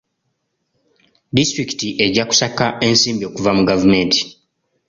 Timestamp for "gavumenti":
3.69-4.19